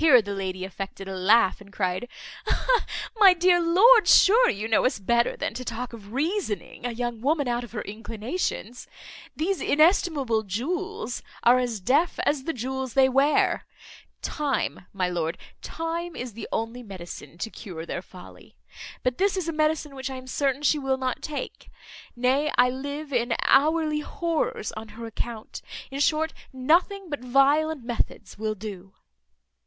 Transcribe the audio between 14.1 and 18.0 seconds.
time, my lord, time is the only medicine to cure their